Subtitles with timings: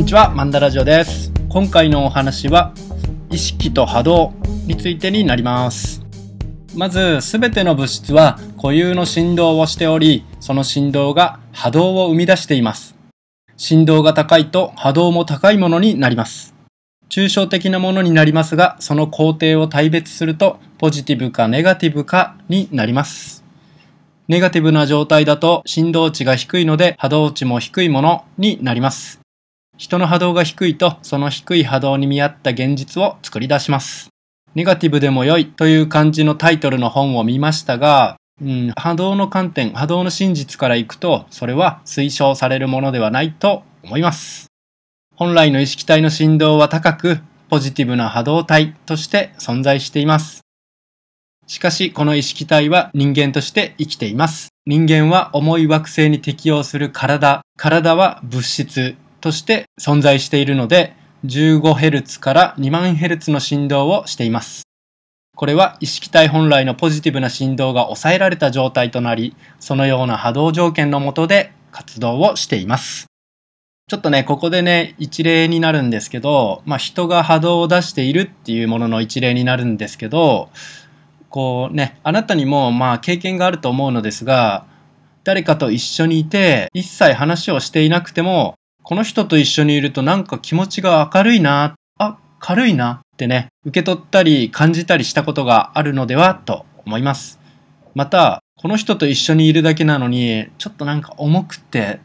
[0.00, 1.30] にちは、マンダラジオです。
[1.50, 2.72] 今回のお話は、
[3.30, 4.32] 意識と波動
[4.64, 6.00] についてになります。
[6.74, 12.96] まず、すべての物質は固有の振動をしており、その振動が波動を生み出しています。
[13.58, 16.54] 振動が高いと波動も高いものになります。
[17.10, 23.44] 抽象的なものになりますが、その工程を大別すると、ポジティブかネガティブかになります。
[24.28, 29.19] ネガティブな状態だと振動値が低いので波動値も低いものになります。
[29.80, 34.10] 人の波動が低いとその低い波動に見合った現実を作り出します。
[34.54, 44.48] ネガティブでも良いという感じのタイトルの本を見ましたが、うん、波動の観点、波動の真実からいくと、それは推奨されるものではないと思います。
[45.16, 50.42] 本来の意識体の振動は高く、ポジティブな波動体として存在しています。
[51.46, 54.48] しかし、この意識体は人間として生きています。
[54.66, 64.62] 人間は重い惑星に適応する体、体は物質として存在しているので、15Hz から2万 Hz の振動をしています。
[65.36, 73.06] これは意識体本来のポジティブな振動が抑えられた状態となり、そのような波動条件の下で活動をしています。
[73.88, 80.50] ちょっとね、ここでね、一例になるんですけど、まあ人が波動を出しているっていうものの一例になるんですけど、
[81.28, 84.66] こうね、あなたにもまあ経験があると思うのですが、
[85.24, 97.38] 誰かと一緒にいて、一切話をしていなくても、この人と一緒にいるとなんか気持ちが明るいな、あ、軽いなってね、受け取ったり感じたりしたことがあるのではと思います。
[97.94, 102.00] また、この人と一緒にいるだけなのに、ちょっとなんか重くて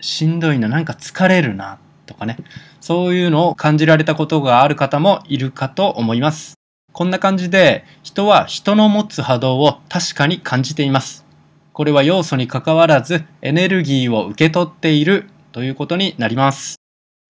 [0.00, 2.36] しんどいな、なんか疲れるなとかね、
[2.80, 6.54] そういうのを感じられたことがある方もいるかと思います。
[6.92, 11.24] こんな感じで人は人の持つ波動を確かに感じています。
[11.72, 16.80] これは要素に関わらずエネルギーを受け取っているということになります。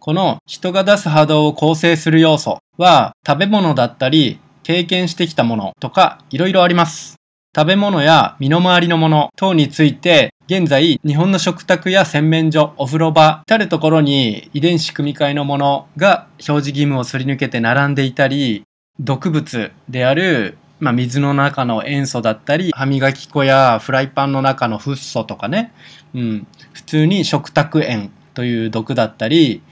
[0.01, 7.17] この人が出す波動を構成する要素は食べ物だったり経験してきたものとかいろいろあります。
[7.55, 18.65] 食べ物や身の回りのもの等について現在日本の食卓や洗面所、お風呂場、至るところに遺伝子組み換えのものが表示義務をすり抜けて並んでいたり
[18.99, 25.73] 毒物である、まあ、水の中の塩素だったり、歯磨き粉やフライパンの中のフッ素とかね、
[26.15, 29.63] うん、普通に食卓塩という毒だったり、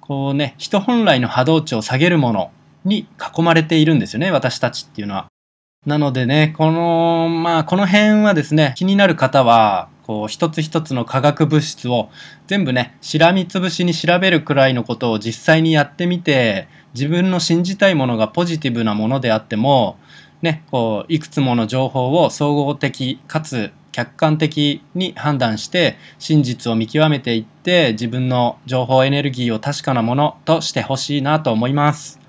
[0.00, 2.52] こうね、人本来の波動値を下げるもの
[2.84, 5.26] に囲まれているんですよね、私たちっていうのは。
[5.86, 12.10] なのでね、この、まあ、この辺はですね、気になる方は、こう、一つ一つの化学物質を
[12.46, 19.96] 全部ね、しらみつぶしに調べるくらいのことを実際にやってみて、自分の信じたいものがポジティブなものであっても、
[20.42, 32.20] ね、こう、いくつもの情報を総合的かつ客観的に判断して真実を見極めていって自分の情報エネルギーを確かなものとしてほしいなと思います。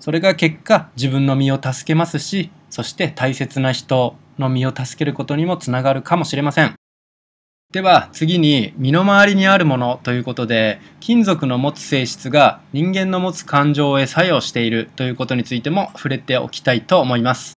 [0.00, 6.74] それが結果自分の身を助けますし、そして大切な人の身を助けることにもつながるかもしれません。
[7.74, 17.54] では次に身の回りにあるものということで金属の持つ性質が人間の持つ感情へ作用しているということについても触れておきたいと思います。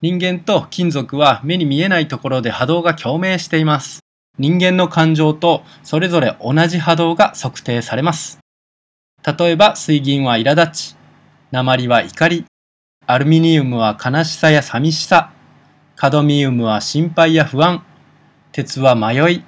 [0.00, 4.00] 人間と金属は目に見えないところで波動が共鳴しています。
[4.38, 8.38] 人間の感情とそれぞれ同じ波動が測定されます。
[9.38, 10.96] 例えば水銀は苛立ち、
[11.50, 12.46] 鉛は怒り、
[13.06, 15.34] アルミニウムは悲しさや寂しさ、
[15.96, 17.84] カドミウムは心配や不安、
[18.52, 19.44] 鉄は迷い、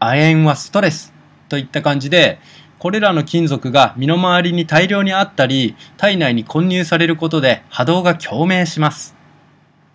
[0.00, 1.12] 亜鉛はストレス
[1.50, 2.40] といった感じで、
[2.78, 9.14] これらの金属が身の回りに大量にあったり、体内に混入されることで波動が共鳴します。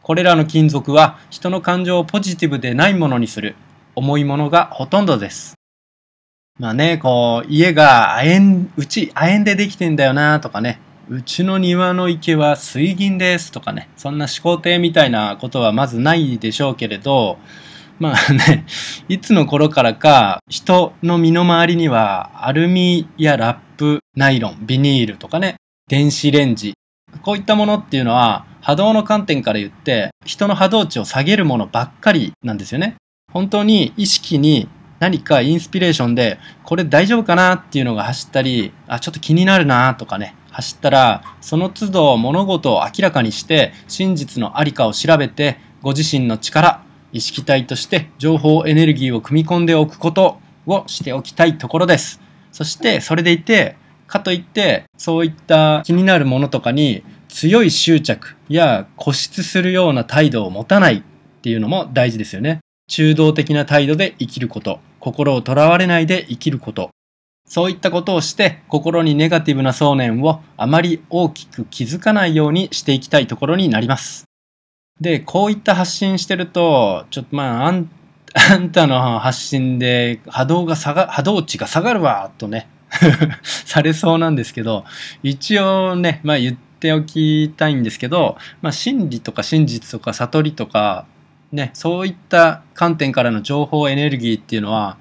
[0.03, 3.55] これらの金属は人の感情をポジティブでないものにする、
[3.95, 5.55] 重いものがほとんどです。
[6.59, 10.79] まあね、こう、家が亜鉛、うち亜鉛でできてんだよなとかね、
[11.09, 17.39] うちの庭の池は水銀ですとかね、そんな思考停みたいなことはまずないでしょうけれど、
[17.99, 18.65] まあね、
[19.07, 25.55] いつの頃からか人の身の回りにはアルミやラップ、ナイロン、ビニールとかね、
[25.87, 26.73] 電子レンジ、
[27.21, 32.95] こういったものっていうのは波動の観点から言って人の波動値を下げるものばっかりなんですよね。
[33.31, 34.69] 本当に意識に
[34.99, 46.84] 何かインスピレーションでこれ大丈夫かなっていうのが走ったり、あ、ちょっと気になるなとかね、走ったらその都度物事を明らかにして真実のありかを調べてご自身の力、
[47.15, 52.19] 意識体として情報エネルギーを組み込んでおくことをしておきたいところです。
[52.51, 61.03] そしてそれでいて、かといってそういった気になるものとかに強い執着や固執するような態度を持たないっ
[61.41, 62.59] ていうのも大事ですよね。
[62.89, 66.89] 中道的な態度で生きること、心をとらわれないで生きること。
[67.47, 74.25] そういったことをして心にネガティブな想念をあまり大きく気づかないようにしていきたいところになります。
[74.99, 77.89] で、こういった発信してると、ちょっとまあ、あん
[78.33, 82.67] あんたの発信で波動が下が、波動値が下がるわとね
[83.43, 84.85] されそうなんですけど、
[85.23, 91.05] 一応ね、まあ言っておきたいんですけど、まあ真理とか真実とか悟りとか、
[91.51, 94.97] ね、そういった観点からの情報エネルギーっていうのは、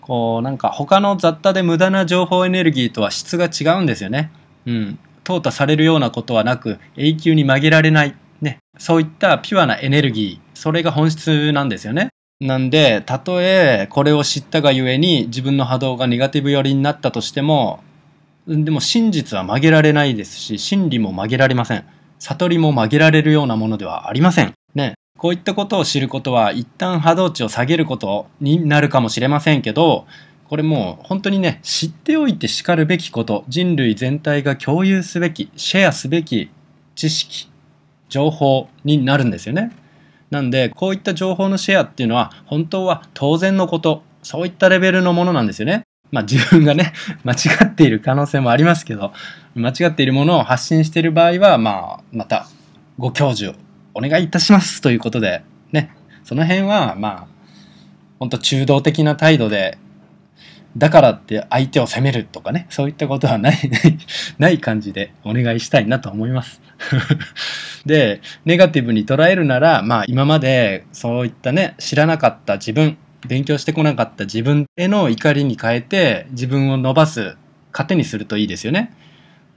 [0.00, 4.30] こうなんか他の雑多で無駄な情報エネルギーとは質が違うんですよね。
[4.66, 4.98] うん。
[5.24, 8.14] 淘汰されるようなことはなく永久に曲げられない。
[8.40, 8.58] ね。
[8.78, 10.58] そういったピュアなエネルギー。
[10.58, 12.08] それが本質なんですよね。
[12.40, 17.82] なんで、たとえこれを知ったがゆえに自分の波動がネガティブ寄りになったとしても、
[18.46, 21.84] でも真実は曲げられないですし、真理も曲げられません。
[22.18, 24.54] 悟りも曲げられるようなものではありません。
[24.74, 24.94] ね。
[25.18, 30.06] こういったことを知ることは一旦波動値を下げることになるかもしれませんけど、
[30.48, 36.50] これもう本当にね、知っておいて叱るべきこと、人類全体が共有すべき、シェアすべき
[36.94, 37.49] 知識、
[38.10, 39.72] 情報になるんですよね。
[40.30, 45.84] なんで、こういった情報のシェアっていうのは本当は当然のこと、そういったレベルのものなんですよね。
[46.10, 46.92] まあ自分がね、
[47.24, 49.12] 間違っている可能性もありますけど、
[49.54, 52.46] 間違っているものを発信している場合は、まあ、また
[52.98, 53.56] ご教授
[53.94, 55.42] お願いいたしますということで、
[55.72, 55.90] ね、
[56.24, 57.26] その辺は、まあ、
[58.18, 59.78] ほんと中道的な態度で、
[60.76, 63.58] だからって相手を責めるとかね、そういったことはない、
[64.38, 66.60] ない感じでお願いしたいなと思います。
[67.84, 72.96] で、ネガティブに捉えるなら、まあ今までそういったね、知らなかった自分、
[73.26, 77.36] 勉強してこなかった自分への怒りに変えて自分を伸ばす
[77.72, 78.92] 糧にするといいですよね。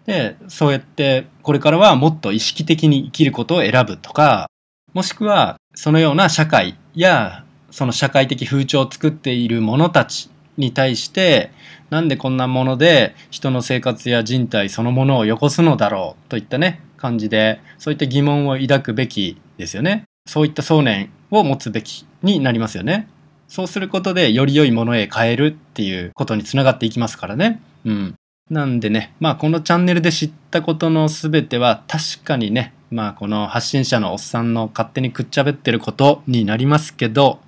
[0.08, 4.50] で、そうやってこれからはもっと意識的に生きることを選ぶとか、
[4.94, 11.52] もしくはそのような社会やその社会的風潮を作っている者たちに対して
[11.90, 20.06] なんでこんなもので人の生活や人体そのものをよこすのだろうといったね感じでそういった疑問を抱くべきですよね。
[20.26, 23.10] そういった想念を持つべきになりますよね。
[23.48, 27.62] そうすることでより良いものへ変えるっていうことにつながっていきますからね。
[27.86, 28.16] うん。
[28.50, 37.40] なんでね、まあこのチャンネルで知ったことの全ては確かにね、まあこの発信者のおっさんの勝手にくっちゃべってることになりますけど、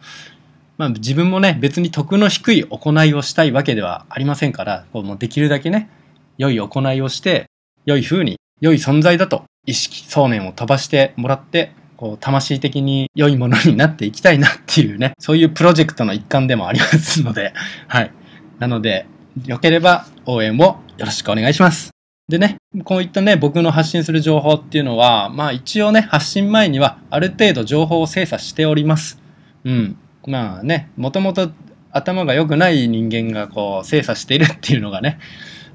[0.77, 5.89] まあ自分もね、別に得の低い行いをしたいわけではありませんから、こうもうできるだけね、
[6.37, 7.45] 良い行いをして、
[7.85, 17.53] 良い風に、良い存在だと意識、想念を飛ばしてもらって、こう、魂的に良いものになっていきたいなっていうね、そういうプロジェクトの一環でもありますので、
[17.87, 18.11] はい。
[18.59, 19.05] なので、
[19.45, 21.91] 良ければ応援をよろしくお願いします。
[22.27, 29.21] でね、こういったね、僕の発信する情報っていうのは、まあ一応ね、発信前にはある程度情報を精査しております。
[29.63, 29.97] うん。
[30.27, 31.51] まあね、もともと
[31.91, 35.19] 頭が良くない人間がこう精査しているっていうのがね、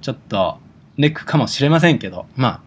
[0.01, 0.59] ちょっと
[0.97, 2.61] ネックかもしれませんけど、まあ、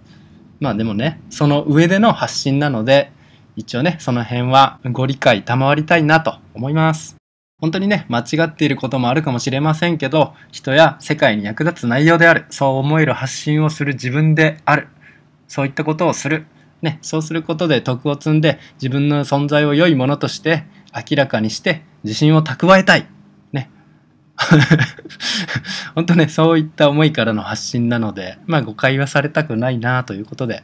[0.60, 3.12] まあでもね、その上での発信なので、
[3.56, 7.16] 一応ね、その辺はご理解賜りたいなと思います。
[7.60, 12.46] 本当にね、間違っていることもあるかもしれませんけど、人や世界に役立つ内容である。
[12.50, 14.88] そう思える発信をする自分である。
[15.48, 16.46] そういったことをする。
[16.82, 23.08] ね、そうすることで徳を積んで自分の存在を良いものとして明らかにして自信を蓄えたい。
[23.52, 23.70] ね。
[25.96, 30.64] 本当ね、そういった思いからの発信なので、まあ誤解はされたくないなということで。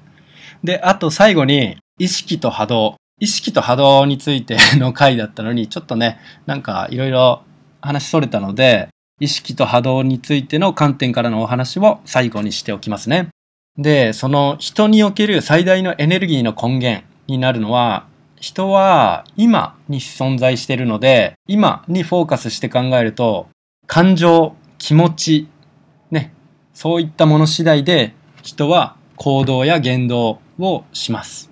[0.63, 2.95] で、あと最後に、意識と波動。
[3.19, 7.43] 意識と波動について の回だったのに、ちょっとね、なんかいろいろ
[7.81, 13.29] 話それたので、意識と波動についての観点からのお話を最後にしておきますね。
[13.77, 18.05] で、その人における最大のエネルギーの根源になるのは、
[18.39, 23.47] 人は今に存在しているので、今にフォーカスして考えると、
[23.85, 25.47] 感情、気持ち、
[26.11, 26.33] ね、
[26.73, 31.49] そういったもの次第で人は行動や言動をします。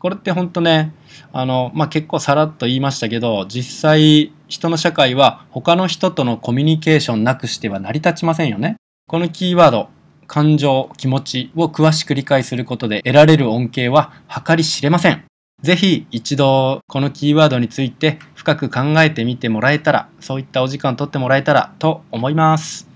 [0.00, 0.92] これって本当ね、
[1.32, 8.74] あの、まあ、結構さらっと言いましたけど、実際人の社会は他の人とのコミュニケーションなくしては成り立ちませんよね。
[9.06, 9.88] このキーワード、
[10.26, 14.12] 感情、気持ちを詳しく理解することで得られる恩恵は
[14.44, 15.24] 計り知れません。
[15.62, 22.88] ぜひ一度このキーワードについて深く考えてみてもらえたら、そういったお時間取ってもらえたらと思います。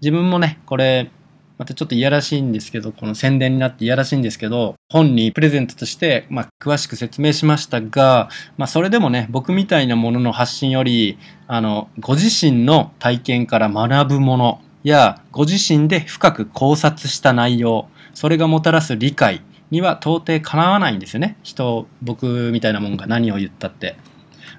[0.00, 1.10] 自分もね、これ
[1.58, 8.28] またちょっといやらしいんですけど、この宣伝になっていやらしいんですけど、本にプレゼントとして、まあ、詳しく説明しましたが、
[8.58, 21.36] まあ、それでもね、僕みたいなものの発信より、あの、ご自身の体験から学ぶものや、ご自身で深く考察した内容、それがもたらす理解には到底かなわないんですよね。
[21.42, 23.96] 人、僕みたいなもんが何を言ったって。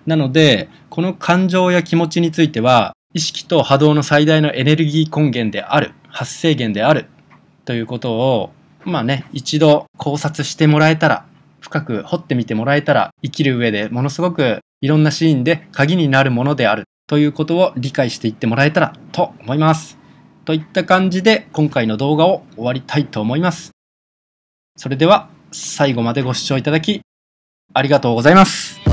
[0.06, 7.08] なので、この感情や気持ちについては、意識と波動の最大のエネルギー根源である、発生源である
[7.66, 8.52] ということを、
[8.84, 11.26] まあね、一度考察してもらえたら、
[11.60, 19.98] 深く掘ってみてもらえたら、生きる上でものすごくいろんなシーンで鍵になるものであるということを理解していってもらえたらと思います。
[20.46, 23.77] といった感じで今回の動画を終わりたいと思います。
[24.78, 27.02] それでは最後までご視聴いただき
[27.74, 28.87] ありがとうございます。